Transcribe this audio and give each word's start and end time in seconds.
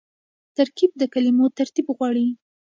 ترکیب 0.57 0.91
د 0.97 1.03
کلمو 1.13 1.45
ترتیب 1.59 1.87
غواړي. 1.95 2.27